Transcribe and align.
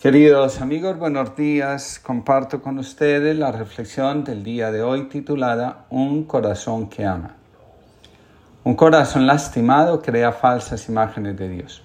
Queridos 0.00 0.60
amigos, 0.60 0.96
buenos 0.96 1.34
días. 1.34 1.98
Comparto 1.98 2.62
con 2.62 2.78
ustedes 2.78 3.36
la 3.36 3.50
reflexión 3.50 4.22
del 4.22 4.44
día 4.44 4.70
de 4.70 4.80
hoy 4.80 5.08
titulada 5.08 5.86
Un 5.90 6.22
corazón 6.22 6.88
que 6.88 7.04
ama. 7.04 7.34
Un 8.62 8.76
corazón 8.76 9.26
lastimado 9.26 10.00
crea 10.00 10.30
falsas 10.30 10.88
imágenes 10.88 11.36
de 11.36 11.48
Dios. 11.48 11.82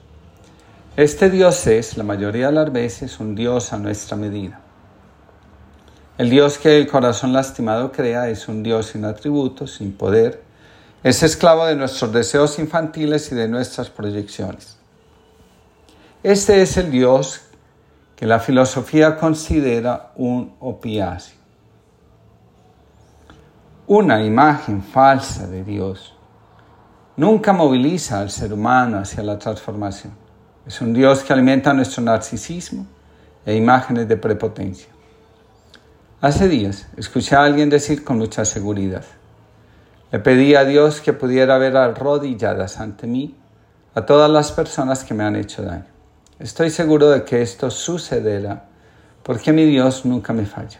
Este 0.96 1.32
Dios 1.32 1.66
es, 1.66 1.98
la 1.98 2.04
mayoría 2.04 2.50
de 2.50 2.54
las 2.54 2.72
veces, 2.72 3.20
un 3.20 3.34
Dios 3.34 3.74
a 3.74 3.80
nuestra 3.80 4.16
medida. 4.16 4.60
El 6.20 6.30
Dios 6.30 6.60
que 6.60 6.78
el 6.78 6.86
corazón 6.86 7.34
lastimado 7.34 7.92
crea 7.92 8.30
es 8.30 8.48
un 8.48 8.62
Dios 8.62 8.90
sin 8.90 9.06
atributos, 9.06 9.74
sin 9.74 9.92
poder. 9.92 10.44
Es 11.02 11.24
esclavo 11.24 11.66
de 11.66 11.76
nuestros 11.76 12.14
deseos 12.14 12.60
infantiles 12.60 13.32
y 13.32 13.36
de 13.36 13.48
nuestras 13.48 13.90
proyecciones. 13.90 14.78
Este 16.22 16.62
es 16.62 16.78
el 16.78 16.92
Dios 16.92 17.42
que 18.16 18.26
la 18.26 18.40
filosofía 18.40 19.18
considera 19.18 20.12
un 20.16 20.56
opiáceo. 20.60 21.38
Una 23.88 24.24
imagen 24.24 24.82
falsa 24.82 25.48
de 25.48 25.64
Dios 25.64 26.16
nunca 27.18 27.54
moviliza 27.54 28.20
al 28.20 28.30
ser 28.30 28.54
humano 28.54 29.00
hacia 29.00 29.24
la 29.24 29.38
transformación. 29.38 30.14
Es 30.66 30.80
un 30.80 30.94
Dios 30.94 31.24
que 31.24 31.34
alimenta 31.34 31.74
nuestro 31.74 32.02
narcisismo 32.02 32.86
e 33.46 33.56
imágenes 33.56 34.08
de 34.08 34.16
prepotencia. 34.16 34.88
Hace 36.22 36.48
días 36.48 36.88
escuché 36.96 37.36
a 37.36 37.44
alguien 37.44 37.70
decir 37.70 38.04
con 38.06 38.18
mucha 38.18 38.46
seguridad, 38.46 39.04
le 40.12 40.20
pedí 40.20 40.56
a 40.56 40.64
Dios 40.64 41.02
que 41.02 41.12
pudiera 41.12 41.58
ver 41.58 41.76
arrodilladas 41.76 42.80
ante 42.80 43.08
mí 43.08 43.36
a 43.96 44.06
todas 44.06 44.30
las 44.30 44.52
personas 44.52 45.04
que 45.04 45.14
me 45.14 45.24
han 45.24 45.36
hecho 45.36 45.64
daño. 45.64 45.93
Estoy 46.40 46.72
seguro 46.72 47.12
de 47.12 47.24
que 47.24 47.44
esto 47.44 47.70
sucederá 47.70 48.66
porque 49.22 49.54
mi 49.54 49.66
Dios 49.66 50.04
nunca 50.04 50.34
me 50.34 50.46
falla. 50.46 50.80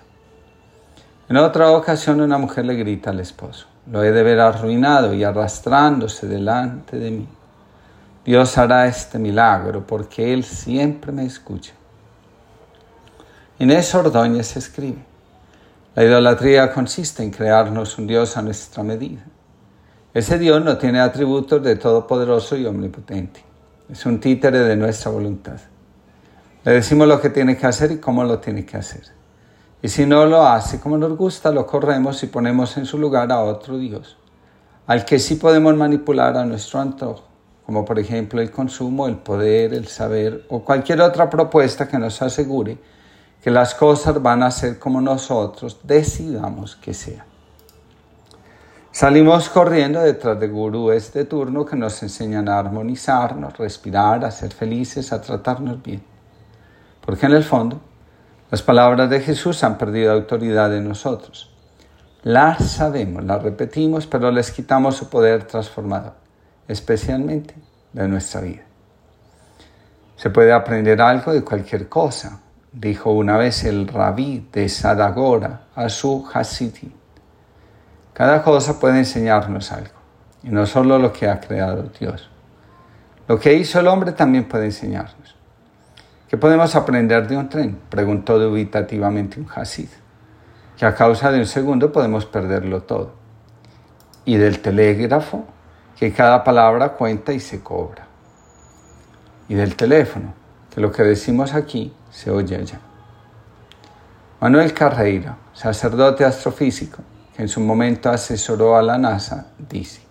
En 1.30 1.38
otra 1.38 1.72
ocasión 1.72 2.22
una 2.22 2.40
mujer 2.40 2.66
le 2.66 2.74
grita 2.76 3.12
al 3.12 3.20
esposo, 3.20 3.68
lo 3.90 4.04
he 4.04 4.12
de 4.12 4.24
ver 4.24 4.40
arruinado 4.40 5.14
y 5.14 5.24
arrastrándose 5.24 6.28
delante 6.28 6.98
de 6.98 7.12
mí. 7.12 7.28
Dios 8.26 8.58
hará 8.58 8.88
este 8.88 9.20
milagro 9.20 9.86
porque 9.86 10.34
Él 10.34 10.44
siempre 10.44 11.12
me 11.12 11.26
escucha. 11.26 11.74
Inés 13.60 13.94
Ordóñez 13.94 14.58
escribe, 14.58 15.06
la 15.94 16.04
idolatría 16.04 16.74
consiste 16.74 17.22
en 17.22 17.30
crearnos 17.30 18.00
un 18.00 18.08
Dios 18.08 18.36
a 18.38 18.42
nuestra 18.42 18.82
medida. 18.82 19.24
Ese 20.16 20.40
Dios 20.40 20.64
no 20.64 20.78
tiene 20.78 21.00
atributos 21.00 21.62
de 21.62 21.76
todopoderoso 21.76 22.58
y 22.58 22.66
omnipotente. 22.66 23.53
Es 23.94 24.08
un 24.08 24.20
títere 24.20 24.58
de 24.58 24.76
nuestra 24.76 25.12
voluntad. 25.12 25.60
Le 26.64 26.72
decimos 26.72 27.08
lo 27.08 27.22
que 27.22 27.30
tiene 27.30 27.56
que 27.56 27.68
hacer 27.68 27.92
y 27.92 27.98
cómo 28.00 28.24
lo 28.24 28.40
tiene 28.40 28.66
que 28.66 28.76
hacer. 28.76 29.04
Y 29.84 29.88
si 29.88 30.08
no 30.08 30.26
lo 30.26 30.48
hace 30.48 30.80
como 30.80 30.98
nos 30.98 31.16
gusta, 31.16 31.52
lo 31.52 31.68
corremos 31.68 32.24
y 32.24 32.26
ponemos 32.26 32.76
en 32.78 32.88
su 32.88 32.98
lugar 32.98 33.32
a 33.32 33.42
otro 33.42 33.78
Dios, 33.78 34.18
al 34.88 35.06
que 35.06 35.20
sí 35.20 35.36
podemos 35.36 35.76
manipular 35.76 36.36
a 36.36 36.44
nuestro 36.44 36.80
antojo, 36.80 37.26
como 37.68 37.86
por 37.86 38.00
ejemplo 38.00 38.42
el 38.42 38.50
consumo, 38.50 39.08
el 39.08 39.18
poder, 39.18 39.76
el 39.76 39.88
saber 39.88 40.44
o 40.50 40.64
cualquier 40.64 41.00
otra 41.00 41.30
propuesta 41.30 41.88
que 41.88 42.00
nos 42.00 42.20
asegure 42.20 42.80
que 43.44 43.52
las 43.52 43.76
cosas 43.76 44.20
van 44.24 44.42
a 44.42 44.50
ser 44.50 44.80
como 44.80 45.02
nosotros 45.02 45.78
decidamos 45.84 46.76
que 46.78 46.96
sean. 46.96 47.33
Salimos 48.94 49.50
corriendo 49.50 50.02
detrás 50.02 50.40
de 50.40 50.48
gurúes 50.48 51.12
de 51.14 51.26
turno 51.26 51.66
que 51.66 51.76
nos 51.76 52.04
enseñan 52.04 52.48
a 52.48 52.60
armonizarnos, 52.60 53.58
respirar, 53.58 54.24
a 54.24 54.30
ser 54.30 54.54
felices, 54.54 55.12
a 55.12 55.20
tratarnos 55.20 55.82
bien. 55.82 56.04
Porque 57.04 57.26
en 57.26 57.32
el 57.32 57.44
fondo, 57.44 57.82
las 58.52 58.62
palabras 58.62 59.10
de 59.10 59.20
Jesús 59.20 59.64
han 59.64 59.80
perdido 59.80 60.14
autoridad 60.14 60.78
en 60.78 60.88
nosotros. 60.88 61.52
Las 62.22 62.74
sabemos, 62.74 63.24
las 63.24 63.42
repetimos, 63.42 64.06
pero 64.06 64.30
les 64.30 64.52
quitamos 64.52 64.96
su 64.96 65.10
poder 65.10 65.46
transformador, 65.46 66.14
especialmente 66.68 67.56
de 67.94 68.08
nuestra 68.08 68.42
vida. 68.42 68.62
Se 70.18 70.30
puede 70.30 70.54
aprender 70.54 71.02
algo 71.02 71.34
de 71.34 71.44
cualquier 71.44 71.90
cosa, 71.90 72.42
dijo 72.72 73.12
una 73.12 73.38
vez 73.38 73.64
el 73.64 73.88
rabí 73.88 74.48
de 74.54 74.70
Sadagora 74.70 75.62
a 75.74 75.90
su 75.90 76.30
Hasidim. 76.32 76.92
Cada 78.14 78.44
cosa 78.44 78.80
puede 78.80 79.00
enseñarnos 79.00 79.72
algo, 79.72 79.96
y 80.44 80.50
no 80.50 80.66
solo 80.66 81.00
lo 81.00 81.12
que 81.12 81.28
ha 81.28 81.40
creado 81.40 81.90
Dios. 82.00 82.30
Lo 83.28 83.40
que 83.40 83.54
hizo 83.54 83.80
el 83.80 83.88
hombre 83.88 84.12
también 84.12 84.48
puede 84.48 84.66
enseñarnos. 84.66 85.36
¿Qué 86.28 86.38
podemos 86.38 86.76
aprender 86.76 87.28
de 87.28 87.38
un 87.38 87.50
tren? 87.50 87.80
Preguntó 87.90 88.38
dubitativamente 88.38 89.40
un 89.40 89.48
Hasid. 89.54 89.90
Que 90.78 90.86
a 90.86 90.96
causa 90.96 91.32
de 91.32 91.40
un 91.40 91.46
segundo 91.46 91.92
podemos 91.92 92.26
perderlo 92.26 92.84
todo. 92.84 93.14
Y 94.26 94.38
del 94.38 94.60
telégrafo, 94.60 95.46
que 95.98 96.12
cada 96.12 96.44
palabra 96.44 96.90
cuenta 96.94 97.34
y 97.34 97.40
se 97.40 97.62
cobra. 97.62 98.08
Y 99.48 99.56
del 99.56 99.76
teléfono, 99.76 100.34
que 100.74 100.82
lo 100.82 100.92
que 100.92 101.04
decimos 101.04 101.54
aquí 101.54 101.94
se 102.10 102.32
oye 102.32 102.56
allá. 102.56 102.80
Manuel 104.42 104.74
Carreira, 104.74 105.38
sacerdote 105.54 106.26
astrofísico, 106.26 107.02
que 107.36 107.44
en 107.44 107.50
su 107.50 107.60
momento 107.60 108.10
asesoró 108.10 108.78
a 108.78 108.82
la 108.82 108.98
NASA, 108.98 109.48
dice, 109.70 110.02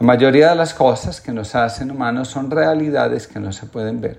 la 0.00 0.06
mayoría 0.06 0.50
de 0.50 0.56
las 0.56 0.72
cosas 0.74 1.20
que 1.20 1.30
nos 1.30 1.54
hacen 1.54 1.90
humanos 1.90 2.28
son 2.28 2.50
realidades 2.50 3.26
que 3.26 3.38
no 3.38 3.52
se 3.52 3.66
pueden 3.66 4.00
ver, 4.00 4.18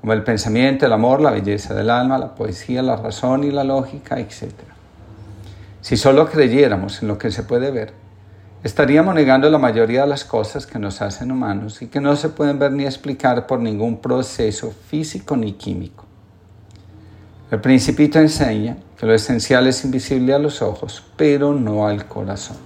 como 0.00 0.12
el 0.12 0.22
pensamiento, 0.22 0.86
el 0.86 0.92
amor, 0.92 1.20
la 1.20 1.32
belleza 1.32 1.74
del 1.74 1.90
alma, 1.90 2.16
la 2.16 2.34
poesía, 2.34 2.80
la 2.80 2.96
razón 2.96 3.44
y 3.44 3.50
la 3.50 3.64
lógica, 3.64 4.18
etc. 4.18 4.52
Si 5.80 5.96
solo 5.96 6.28
creyéramos 6.30 7.02
en 7.02 7.08
lo 7.08 7.18
que 7.18 7.30
se 7.30 7.42
puede 7.42 7.70
ver, 7.70 7.92
estaríamos 8.62 9.14
negando 9.14 9.50
la 9.50 9.58
mayoría 9.58 10.02
de 10.02 10.08
las 10.08 10.24
cosas 10.24 10.66
que 10.66 10.78
nos 10.78 11.02
hacen 11.02 11.32
humanos 11.32 11.82
y 11.82 11.88
que 11.88 12.00
no 12.00 12.14
se 12.16 12.28
pueden 12.28 12.58
ver 12.58 12.72
ni 12.72 12.84
explicar 12.84 13.46
por 13.46 13.60
ningún 13.60 14.00
proceso 14.00 14.70
físico 14.70 15.36
ni 15.36 15.54
químico. 15.54 16.06
El 17.50 17.60
principito 17.60 18.20
enseña 18.20 18.76
que 18.96 19.06
lo 19.06 19.12
esencial 19.12 19.66
es 19.66 19.84
invisible 19.84 20.32
a 20.32 20.38
los 20.38 20.62
ojos, 20.62 21.02
pero 21.16 21.52
no 21.52 21.88
al 21.88 22.06
corazón. 22.06 22.58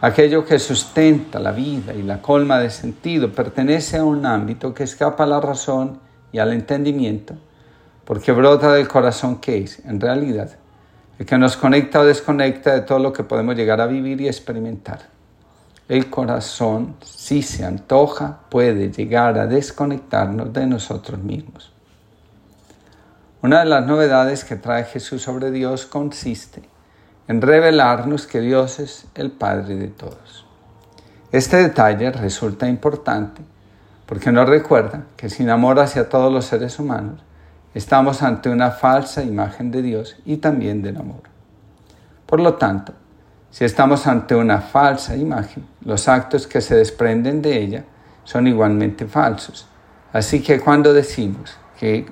Aquello 0.00 0.44
que 0.44 0.58
sustenta 0.58 1.38
la 1.38 1.52
vida 1.52 1.94
y 1.94 2.02
la 2.02 2.20
colma 2.20 2.58
de 2.58 2.68
sentido 2.68 3.32
pertenece 3.32 3.98
a 3.98 4.04
un 4.04 4.26
ámbito 4.26 4.74
que 4.74 4.82
escapa 4.82 5.22
a 5.22 5.28
la 5.28 5.40
razón 5.40 6.00
y 6.32 6.40
al 6.40 6.52
entendimiento, 6.52 7.34
porque 8.04 8.32
brota 8.32 8.72
del 8.72 8.88
corazón 8.88 9.36
que 9.36 9.58
es, 9.58 9.78
en 9.84 10.00
realidad, 10.00 10.50
el 11.20 11.24
que 11.24 11.38
nos 11.38 11.56
conecta 11.56 12.00
o 12.00 12.04
desconecta 12.04 12.72
de 12.72 12.80
todo 12.80 12.98
lo 12.98 13.12
que 13.12 13.22
podemos 13.22 13.54
llegar 13.54 13.80
a 13.80 13.86
vivir 13.86 14.20
y 14.20 14.26
experimentar. 14.26 14.98
El 15.88 16.10
corazón, 16.10 16.96
si 17.04 17.42
se 17.42 17.64
antoja, 17.64 18.40
puede 18.48 18.90
llegar 18.90 19.38
a 19.38 19.46
desconectarnos 19.46 20.52
de 20.52 20.66
nosotros 20.66 21.20
mismos. 21.20 21.73
Una 23.44 23.58
de 23.58 23.66
las 23.66 23.84
novedades 23.84 24.42
que 24.42 24.56
trae 24.56 24.84
Jesús 24.84 25.20
sobre 25.20 25.50
Dios 25.50 25.84
consiste 25.84 26.62
en 27.28 27.42
revelarnos 27.42 28.26
que 28.26 28.40
Dios 28.40 28.78
es 28.78 29.04
el 29.14 29.32
Padre 29.32 29.76
de 29.76 29.88
todos. 29.88 30.46
Este 31.30 31.58
detalle 31.58 32.10
resulta 32.10 32.66
importante 32.66 33.42
porque 34.06 34.32
nos 34.32 34.48
recuerda 34.48 35.02
que 35.18 35.28
sin 35.28 35.50
amor 35.50 35.78
hacia 35.78 36.08
todos 36.08 36.32
los 36.32 36.46
seres 36.46 36.78
humanos, 36.78 37.20
estamos 37.74 38.22
ante 38.22 38.48
una 38.48 38.70
falsa 38.70 39.22
imagen 39.22 39.70
de 39.70 39.82
Dios 39.82 40.16
y 40.24 40.38
también 40.38 40.80
del 40.80 40.96
amor. 40.96 41.24
Por 42.24 42.40
lo 42.40 42.54
tanto, 42.54 42.94
si 43.50 43.66
estamos 43.66 44.06
ante 44.06 44.34
una 44.34 44.62
falsa 44.62 45.16
imagen, 45.16 45.66
los 45.82 46.08
actos 46.08 46.46
que 46.46 46.62
se 46.62 46.76
desprenden 46.76 47.42
de 47.42 47.60
ella 47.60 47.84
son 48.24 48.46
igualmente 48.46 49.04
falsos. 49.04 49.66
Así 50.14 50.42
que 50.42 50.60
cuando 50.60 50.94
decimos 50.94 51.58
que 51.78 52.06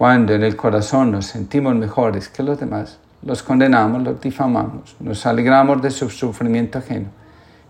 cuando 0.00 0.32
en 0.32 0.42
el 0.42 0.56
corazón 0.56 1.10
nos 1.10 1.26
sentimos 1.26 1.74
mejores 1.74 2.30
que 2.30 2.42
los 2.42 2.58
demás, 2.58 2.98
los 3.22 3.42
condenamos, 3.42 4.02
los 4.02 4.18
difamamos, 4.18 4.96
nos 4.98 5.26
alegramos 5.26 5.82
de 5.82 5.90
su 5.90 6.08
sufrimiento 6.08 6.78
ajeno 6.78 7.10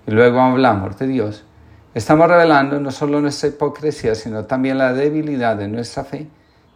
y 0.07 0.13
luego 0.13 0.41
hablamos 0.41 0.97
de 0.97 1.09
Dios, 1.09 1.43
estamos 1.93 2.29
revelando 2.29 2.79
no 2.79 2.93
solo 2.93 3.21
nuestra 3.21 3.49
hipocresía, 3.49 4.15
sino 4.15 4.45
también 4.45 4.79
la 4.79 4.93
debilidad 4.93 5.57
de 5.57 5.67
nuestra 5.67 6.05
fe 6.05 6.29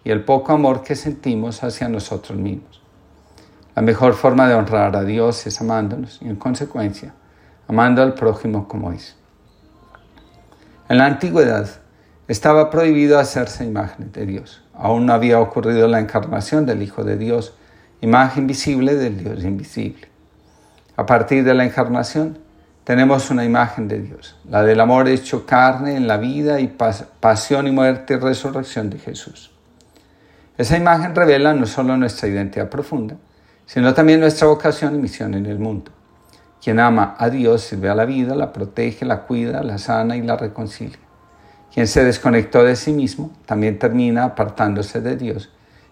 y 0.02 0.10
el 0.10 0.24
poco 0.24 0.50
amor 0.50 0.82
que 0.82 0.96
sentimos 0.96 1.62
hacia 1.62 1.88
nosotros 1.88 2.36
mismos. 2.36 2.82
La 3.76 3.82
mejor 3.82 4.14
forma 4.14 4.48
de 4.48 4.54
honrar 4.54 4.96
a 4.96 5.04
Dios 5.04 5.46
es 5.46 5.60
amándonos 5.60 6.20
y 6.20 6.26
en 6.26 6.34
consecuencia 6.34 7.14
amando 7.68 8.02
al 8.02 8.14
prójimo 8.14 8.66
como 8.66 8.90
es. 8.90 9.14
En 10.88 10.98
la 10.98 11.06
antigüedad 11.06 11.70
estaba 12.26 12.70
prohibido 12.70 13.20
hacerse 13.20 13.64
imágenes 13.64 14.12
de 14.12 14.26
Dios. 14.26 14.63
Aún 14.76 15.06
no 15.06 15.12
había 15.12 15.40
ocurrido 15.40 15.88
la 15.88 16.00
encarnación 16.00 16.66
del 16.66 16.82
Hijo 16.82 17.04
de 17.04 17.16
Dios, 17.16 17.54
imagen 18.00 18.46
visible 18.46 18.94
del 18.94 19.18
Dios 19.18 19.44
invisible. 19.44 20.08
A 20.96 21.06
partir 21.06 21.44
de 21.44 21.54
la 21.54 21.64
encarnación, 21.64 22.38
tenemos 22.84 23.30
una 23.30 23.44
imagen 23.44 23.88
de 23.88 24.00
Dios, 24.00 24.36
la 24.48 24.62
del 24.62 24.78
amor 24.78 25.08
hecho 25.08 25.46
carne 25.46 25.96
en 25.96 26.06
la 26.06 26.18
vida 26.18 26.60
y 26.60 26.68
pasión 26.68 27.66
y 27.66 27.70
muerte 27.70 28.14
y 28.14 28.16
resurrección 28.18 28.90
de 28.90 28.98
Jesús. 28.98 29.50
Esa 30.58 30.76
imagen 30.76 31.14
revela 31.14 31.54
no 31.54 31.66
solo 31.66 31.96
nuestra 31.96 32.28
identidad 32.28 32.68
profunda, 32.68 33.16
sino 33.66 33.94
también 33.94 34.20
nuestra 34.20 34.46
vocación 34.48 34.94
y 34.94 34.98
misión 34.98 35.34
en 35.34 35.46
el 35.46 35.58
mundo. 35.58 35.90
Quien 36.62 36.78
ama 36.78 37.16
a 37.18 37.30
Dios 37.30 37.62
sirve 37.62 37.88
a 37.88 37.94
la 37.94 38.04
vida, 38.04 38.34
la 38.34 38.52
protege, 38.52 39.04
la 39.04 39.22
cuida, 39.22 39.62
la 39.62 39.78
sana 39.78 40.16
y 40.16 40.22
la 40.22 40.36
reconcilia. 40.36 41.03
Quien 41.74 41.88
se 41.88 42.04
desconectó 42.04 42.62
de 42.62 42.76
sí 42.76 42.92
mismo 42.92 43.32
también 43.44 43.78
termina 43.78 44.24
apartándose 44.24 45.00
de 45.00 45.16
Dios 45.16 45.50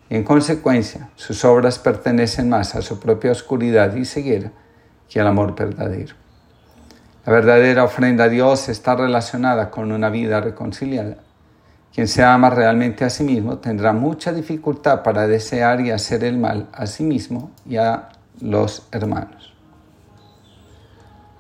y 0.09 0.15
en 0.15 0.23
consecuencia 0.23 1.11
sus 1.17 1.45
obras 1.45 1.79
pertenecen 1.79 2.49
más 2.49 2.75
a 2.77 2.83
su 2.83 3.01
propia 3.01 3.33
oscuridad 3.33 3.95
y 3.97 4.05
ceguera 4.05 4.53
que 5.11 5.21
al 5.21 5.27
amor 5.27 5.57
verdadero. 5.57 6.15
La 7.27 7.33
verdadera 7.33 7.85
ofrenda 7.85 8.25
a 8.25 8.29
Dios 8.29 8.69
está 8.69 8.95
relacionada 8.95 9.71
con 9.71 9.91
una 9.91 10.09
vida 10.09 10.41
reconciliada 10.41 11.17
quien 11.93 12.09
se 12.09 12.25
ama 12.25 12.49
realmente 12.49 13.05
a 13.05 13.11
sí 13.11 13.23
mismo 13.23 13.59
tendrá 13.59 13.93
mucha 13.93 14.33
dificultad 14.33 15.03
para 15.03 15.27
desear 15.27 15.81
y 15.83 15.91
hacer 15.91 16.25
el 16.25 16.39
mal 16.39 16.69
a 16.73 16.87
sí 16.87 17.05
mismo 17.05 17.51
y 17.69 17.77
a 17.77 18.09
los 18.41 18.89
hermanos. 18.93 19.53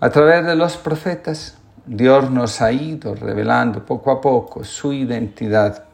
A 0.00 0.11
través 0.11 0.44
de 0.44 0.55
los 0.55 0.77
profetas, 0.77 1.56
Dios 1.87 2.31
nos 2.31 2.61
ha 2.61 2.73
ido 2.73 3.14
revelando 3.14 3.84
poco 3.84 4.11
a 4.11 4.20
poco 4.20 4.64
su 4.64 4.93
identidad. 4.93 5.84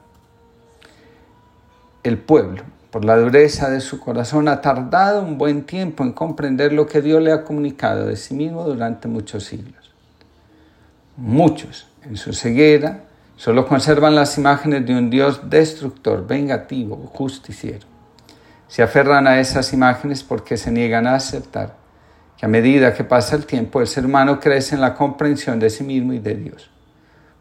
El 2.03 2.19
pueblo, 2.19 2.63
por 2.91 3.05
la 3.05 3.17
dureza 3.17 3.71
de 3.71 3.81
su 3.81 4.01
corazón, 4.01 4.49
ha 4.49 4.61
tardado 4.61 5.23
un 5.23 5.39
buen 5.39 5.65
tiempo 5.65 6.05
en 6.05 6.13
comprender 6.13 6.73
lo 6.73 6.87
que 6.87 7.03
Dios 7.03 7.23
le 7.23 7.33
ha 7.33 7.45
comunicado 7.45 8.07
de 8.07 8.17
sí 8.17 8.35
mismo 8.35 8.65
durante 8.65 9.09
muchos 9.09 9.45
siglos. 9.45 9.93
Muchos, 11.17 11.87
en 12.03 12.17
su 12.17 12.33
ceguera, 12.33 13.05
Solo 13.39 13.69
conservan 13.69 14.17
las 14.17 14.37
imágenes 14.37 14.85
de 14.85 14.99
un 14.99 15.11
Dios 15.11 15.49
destructor, 15.49 16.27
vengativo, 16.27 16.97
justiciero. 17.15 17.87
Se 18.67 18.83
aferran 18.83 19.29
a 19.29 19.39
esas 19.39 19.73
imágenes 19.73 20.25
porque 20.25 20.57
se 20.57 20.73
niegan 20.73 21.07
a 21.07 21.15
aceptar 21.15 21.77
que 22.39 22.47
a 22.47 22.49
medida 22.49 22.95
que 22.95 23.03
pasa 23.03 23.35
el 23.35 23.47
tiempo 23.47 23.81
el 23.81 23.89
ser 23.89 24.07
humano 24.07 24.39
crece 24.39 24.77
en 24.77 24.81
la 24.81 24.95
comprensión 24.95 25.59
de 25.59 25.71
sí 25.71 25.83
mismo 25.83 26.13
y 26.13 26.21
de 26.21 26.37
Dios. 26.37 26.71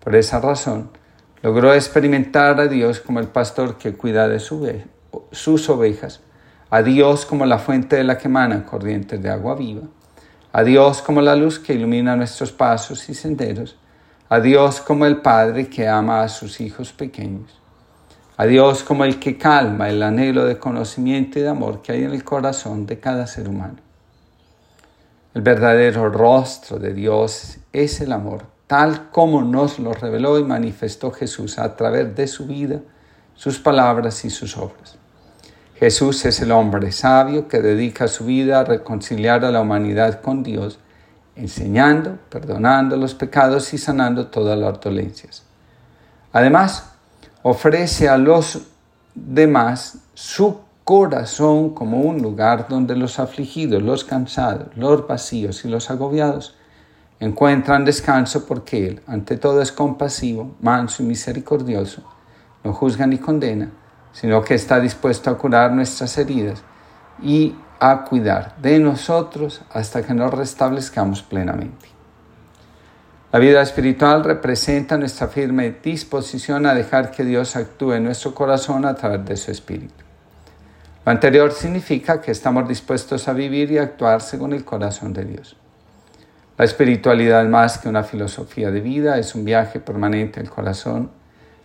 Por 0.03 0.15
esa 0.15 0.39
razón, 0.39 0.89
logró 1.43 1.71
experimentar 1.73 2.59
a 2.59 2.67
Dios 2.67 2.99
como 2.99 3.19
el 3.19 3.27
pastor 3.27 3.77
que 3.77 3.93
cuida 3.93 4.27
de 4.27 4.39
sus 4.39 5.69
ovejas, 5.69 6.21
a 6.71 6.81
Dios 6.81 7.27
como 7.27 7.45
la 7.45 7.59
fuente 7.59 7.95
de 7.95 8.03
la 8.03 8.17
que 8.17 8.27
emanan 8.27 8.63
corrientes 8.63 9.21
de 9.21 9.29
agua 9.29 9.55
viva, 9.55 9.83
a 10.51 10.63
Dios 10.63 11.03
como 11.03 11.21
la 11.21 11.35
luz 11.35 11.59
que 11.59 11.75
ilumina 11.75 12.15
nuestros 12.15 12.51
pasos 12.51 13.07
y 13.07 13.13
senderos, 13.13 13.77
a 14.29 14.39
Dios 14.39 14.81
como 14.81 15.05
el 15.05 15.17
Padre 15.17 15.69
que 15.69 15.87
ama 15.87 16.23
a 16.23 16.27
sus 16.27 16.59
hijos 16.59 16.91
pequeños, 16.91 17.61
a 18.35 18.45
Dios 18.45 18.83
como 18.83 19.05
el 19.05 19.19
que 19.19 19.37
calma 19.37 19.89
el 19.89 20.01
anhelo 20.01 20.45
de 20.45 20.57
conocimiento 20.57 21.37
y 21.37 21.43
de 21.43 21.49
amor 21.49 21.83
que 21.83 21.91
hay 21.91 22.03
en 22.03 22.13
el 22.13 22.23
corazón 22.23 22.87
de 22.87 22.99
cada 22.99 23.27
ser 23.27 23.47
humano. 23.47 23.86
El 25.37 25.43
verdadero 25.43 26.09
rostro 26.09 26.79
de 26.79 26.95
Dios 26.95 27.57
es 27.71 28.01
el 28.01 28.11
amor, 28.11 28.45
tal 28.65 29.11
como 29.11 29.43
nos 29.43 29.77
lo 29.77 29.93
reveló 29.93 30.39
y 30.39 30.43
manifestó 30.43 31.11
Jesús 31.11 31.59
a 31.59 31.75
través 31.75 32.15
de 32.15 32.25
su 32.25 32.47
vida, 32.47 32.79
sus 33.35 33.59
palabras 33.59 34.25
y 34.25 34.31
sus 34.31 34.57
obras. 34.57 34.97
Jesús 35.75 36.25
es 36.25 36.41
el 36.41 36.51
hombre 36.51 36.91
sabio 36.91 37.47
que 37.47 37.61
dedica 37.61 38.07
su 38.07 38.25
vida 38.25 38.61
a 38.61 38.63
reconciliar 38.63 39.45
a 39.45 39.51
la 39.51 39.61
humanidad 39.61 40.21
con 40.21 40.41
Dios 40.41 40.79
enseñando, 41.35 42.17
perdonando 42.31 42.97
los 42.97 43.13
pecados 43.13 43.71
y 43.75 43.77
sanando 43.77 44.29
todas 44.29 44.57
las 44.57 44.81
dolencias. 44.81 45.43
Además, 46.33 46.93
ofrece 47.43 48.09
a 48.09 48.17
los 48.17 48.63
demás 49.13 49.99
su 50.15 50.61
corazón 50.87 51.71
como 51.71 51.99
un 51.99 52.21
lugar 52.21 52.69
donde 52.69 52.95
los 52.95 53.19
afligidos, 53.19 53.83
los 53.83 54.05
cansados, 54.05 54.69
los 54.77 55.05
vacíos 55.05 55.65
y 55.65 55.67
los 55.67 55.91
agobiados 55.91 56.55
encuentran 57.19 57.83
descanso 57.83 58.45
porque 58.45 58.87
Él, 58.87 59.01
ante 59.05 59.35
todo, 59.35 59.61
es 59.61 59.73
compasivo, 59.73 60.55
manso 60.61 61.03
y 61.03 61.07
misericordioso, 61.07 62.03
no 62.63 62.71
juzga 62.71 63.05
ni 63.05 63.17
condena, 63.17 63.69
sino 64.13 64.41
que 64.41 64.53
está 64.53 64.79
dispuesto 64.79 65.29
a 65.29 65.37
curar 65.37 65.73
nuestras 65.73 66.17
heridas 66.17 66.63
y 67.21 67.53
a 67.81 68.05
cuidar 68.05 68.55
de 68.61 68.79
nosotros 68.79 69.63
hasta 69.73 70.03
que 70.03 70.13
nos 70.13 70.33
restablezcamos 70.33 71.21
plenamente. 71.21 71.89
La 73.33 73.39
vida 73.39 73.61
espiritual 73.61 74.23
representa 74.23 74.97
nuestra 74.97 75.27
firme 75.27 75.75
disposición 75.83 76.65
a 76.65 76.73
dejar 76.73 77.11
que 77.11 77.25
Dios 77.25 77.57
actúe 77.57 77.91
en 77.91 78.05
nuestro 78.05 78.33
corazón 78.33 78.85
a 78.85 78.95
través 78.95 79.25
de 79.25 79.35
su 79.35 79.51
espíritu. 79.51 80.06
Lo 81.07 81.11
anterior 81.11 81.53
significa 81.53 82.19
que 82.19 82.31
estamos 82.31 82.67
dispuestos 82.67 83.29
a 83.29 83.31
vivir 83.31 83.71
y 83.71 83.77
actuar 83.77 84.19
según 84.19 84.51
el 84.51 84.65
corazón 84.65 85.13
de 85.13 85.23
Dios. 85.23 85.55
La 86.57 86.65
espiritualidad 86.65 87.45
más 87.45 87.77
que 87.77 87.87
una 87.87 88.03
filosofía 88.03 88.71
de 88.71 88.81
vida 88.81 89.17
es 89.17 89.33
un 89.33 89.45
viaje 89.45 89.79
permanente 89.79 90.41
del 90.41 90.49
corazón 90.49 91.09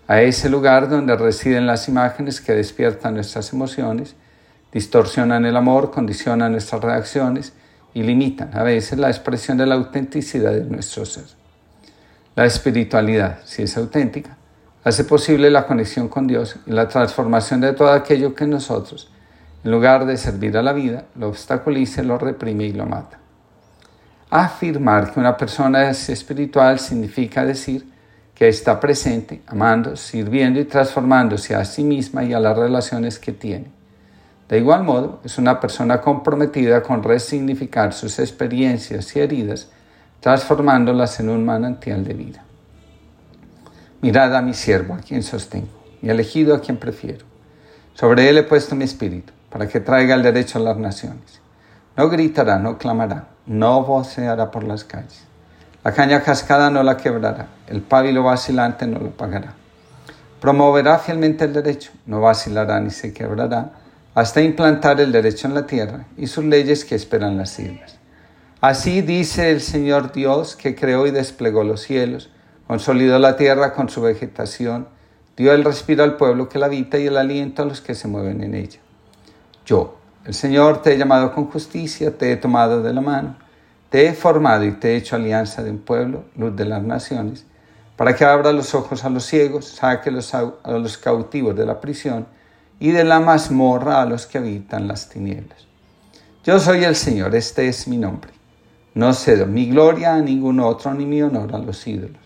a 0.06 0.23
ese 0.23 0.49
lugar 0.49 0.89
donde 0.89 1.17
residen 1.17 1.67
las 1.67 1.89
imágenes 1.89 2.41
que 2.41 2.53
despiertan 2.53 3.15
nuestras 3.15 3.53
emociones 3.53 4.15
distorsionan 4.71 5.44
el 5.44 5.56
amor, 5.56 5.91
condicionan 5.91 6.53
nuestras 6.53 6.81
reacciones 6.81 7.53
y 7.94 8.05
limitan 8.05 8.56
a 8.56 8.62
veces 8.62 8.97
la 8.97 9.09
expresión 9.09 9.59
de 9.59 9.67
la 9.67 9.75
autenticidad 9.75 10.53
de 10.53 10.62
nuestro 10.62 11.05
ser. 11.05 11.25
La 12.37 12.44
espiritualidad, 12.44 13.41
si 13.44 13.65
es 13.65 13.77
auténtica, 13.77 14.37
hace 14.85 15.03
posible 15.03 15.50
la 15.50 15.67
conexión 15.67 16.06
con 16.06 16.29
Dios 16.29 16.55
y 16.65 16.71
la 16.71 16.87
transformación 16.87 17.61
de 17.61 17.73
todo 17.73 17.91
aquello 17.91 18.37
que 18.37 18.47
nosotros, 18.47 19.09
en 19.64 19.70
lugar 19.70 20.06
de 20.06 20.17
servir 20.17 20.56
a 20.56 20.62
la 20.62 20.73
vida, 20.73 21.05
lo 21.17 21.29
obstaculice, 21.29 22.03
lo 22.03 22.19
reprime 22.19 22.64
y 22.64 22.73
lo 22.73 22.87
mata. 22.87 23.19
Afirmar 24.31 25.12
que 25.12 25.20
una 25.20 25.37
persona 25.37 25.91
es 25.91 26.09
espiritual 26.09 26.79
significa 26.79 27.44
decir 27.44 27.87
que 28.35 28.49
está 28.49 28.81
presente, 28.81 29.43
amando, 29.47 29.97
sirviendo 29.97 30.59
y 30.59 30.64
transformándose 30.64 31.55
a 31.55 31.64
sí 31.64 31.85
misma 31.85 32.25
y 32.25 32.32
a 32.32 32.41
las 32.41 32.56
relaciones 32.56 33.19
que 33.19 33.32
tiene 33.32 33.82
de 34.53 34.59
igual 34.59 34.85
modo, 34.85 35.20
es 35.25 35.38
una 35.38 35.59
persona 35.59 36.03
comprometida 36.03 36.82
con 36.82 37.03
resignificar 37.03 37.94
sus 37.94 38.19
experiencias 38.19 39.17
y 39.17 39.20
heridas, 39.20 39.70
transformándolas 40.20 41.19
en 41.20 41.31
un 41.31 41.43
manantial 41.43 42.05
de 42.05 42.12
vida. 42.12 42.44
Mirad 44.03 44.37
a 44.37 44.43
mi 44.43 44.53
siervo, 44.53 44.93
a 44.93 44.99
quien 44.99 45.23
sostengo, 45.23 45.69
y 46.03 46.11
elegido 46.11 46.55
a 46.55 46.61
quien 46.61 46.76
prefiero. 46.76 47.25
Sobre 47.94 48.29
él 48.29 48.37
he 48.37 48.43
puesto 48.43 48.75
mi 48.75 48.84
espíritu, 48.84 49.32
para 49.53 49.69
que 49.69 49.81
traiga 49.81 50.15
el 50.15 50.23
derecho 50.23 50.59
a 50.59 50.63
las 50.63 50.79
naciones. 50.79 51.41
No 51.97 52.09
gritará, 52.09 52.59
no 52.59 52.79
clamará, 52.79 53.29
no 53.47 53.85
voceará 53.85 54.51
por 54.51 54.65
las 54.65 54.85
calles. 54.85 55.25
La 55.85 55.93
caña 55.93 56.23
cascada 56.23 56.71
no 56.71 56.82
la 56.82 56.97
quebrará, 56.97 57.49
el 57.67 57.82
pábilo 57.82 58.23
vacilante 58.23 58.87
no 58.87 58.99
lo 58.99 59.11
pagará. 59.11 59.55
Promoverá 60.41 60.99
fielmente 60.99 61.44
el 61.44 61.53
derecho, 61.53 61.93
no 62.06 62.21
vacilará 62.21 62.81
ni 62.81 62.91
se 62.91 63.13
quebrará 63.13 63.73
hasta 64.15 64.43
implantar 64.43 65.01
el 65.01 65.13
derecho 65.13 65.47
en 65.47 65.55
la 65.55 65.67
tierra 65.67 66.05
y 66.17 66.27
sus 66.27 66.44
leyes 66.44 66.85
que 66.85 66.94
esperan 66.94 67.37
las 67.37 67.59
islas. 67.59 67.99
Así 68.61 69.03
dice 69.03 69.51
el 69.51 69.61
Señor 69.61 70.13
Dios 70.13 70.56
que 70.56 70.75
creó 70.75 71.06
y 71.06 71.11
desplegó 71.11 71.65
los 71.65 71.82
cielos, 71.82 72.31
consolidó 72.67 73.19
la 73.19 73.37
tierra 73.37 73.73
con 73.73 73.89
su 73.89 74.03
vegetación, 74.03 74.89
dio 75.37 75.53
el 75.53 75.65
respiro 75.65 76.05
al 76.05 76.17
pueblo 76.17 76.49
que 76.49 76.59
la 76.59 76.67
habita 76.67 76.99
y 76.99 77.06
el 77.06 77.17
aliento 77.17 77.63
a 77.63 77.67
los 77.67 77.81
que 77.81 77.94
se 77.94 78.09
mueven 78.09 78.43
en 78.43 78.55
ella. 78.55 78.79
Yo, 79.65 79.97
el 80.25 80.35
Señor, 80.35 80.83
te 80.83 80.93
he 80.93 80.99
llamado 80.99 81.33
con 81.33 81.47
justicia, 81.47 82.17
te 82.17 82.33
he 82.33 82.37
tomado 82.37 82.83
de 82.83 82.93
la 82.93 83.01
mano, 83.01 83.37
te 83.91 84.07
he 84.07 84.13
formado 84.13 84.65
y 84.65 84.73
te 84.73 84.93
he 84.93 84.97
hecho 84.97 85.17
alianza 85.17 85.63
de 85.63 85.71
un 85.71 85.79
pueblo, 85.79 86.25
luz 86.37 86.55
de 86.57 86.65
las 86.65 86.83
naciones, 86.83 87.47
para 87.97 88.15
que 88.15 88.25
abra 88.25 88.53
los 88.53 88.75
ojos 88.75 89.05
a 89.05 89.11
los 89.11 89.25
ciegos, 89.25 89.67
saque 89.67 90.11
a 90.11 90.73
los 90.73 90.99
cautivos 90.99 91.57
de 91.57 91.67
la 91.67 91.81
prisión, 91.81 92.27
y 92.83 92.91
de 92.91 93.05
la 93.05 93.21
mazmorra 93.21 94.03
a 94.03 94.07
los 94.07 94.27
que 94.27 94.39
habitan 94.39 94.89
las 94.89 95.09
tinieblas. 95.09 95.69
Yo 96.43 96.59
soy 96.59 96.83
el 96.83 96.97
Señor, 96.97 97.33
este 97.37 97.69
es 97.69 97.87
mi 97.87 97.97
nombre. 97.97 98.33
No 98.95 99.15
cedo 99.15 99.47
mi 99.47 99.67
gloria 99.67 100.15
a 100.15 100.21
ningún 100.21 100.59
otro 100.59 100.93
ni 100.93 101.07
mi 101.07 101.23
honor 101.23 101.55
a 101.55 101.59
los 101.59 101.87
ídolos. 101.87 102.21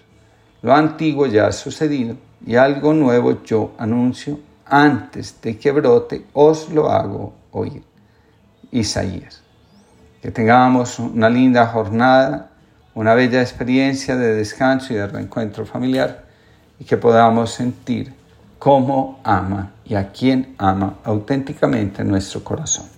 Lo 0.63 0.75
antiguo 0.75 1.27
ya 1.27 1.49
ha 1.49 1.53
sucedido 1.53 2.17
y 2.47 2.57
algo 2.57 2.95
nuevo 2.95 3.43
yo 3.45 3.73
anuncio 3.77 4.39
antes 4.67 5.41
de 5.41 5.59
que 5.59 5.71
brote, 5.71 6.27
os 6.33 6.71
lo 6.71 6.91
hago 6.91 7.35
oír. 7.53 7.83
Isaías. 8.71 9.43
Que 10.21 10.31
tengamos 10.31 10.99
una 10.99 11.31
linda 11.31 11.67
jornada, 11.67 12.51
una 12.95 13.15
bella 13.15 13.41
experiencia 13.41 14.17
de 14.17 14.35
descanso 14.35 14.93
y 14.93 14.97
de 14.97 15.07
reencuentro 15.07 15.65
familiar 15.65 16.25
y 16.79 16.85
que 16.85 16.97
podamos 16.97 17.51
sentir 17.53 18.13
cómo 18.59 19.21
ama 19.23 19.73
y 19.85 19.95
a 19.95 20.11
quién 20.11 20.55
ama 20.59 20.99
auténticamente 21.05 22.03
nuestro 22.05 22.43
corazón. 22.43 22.96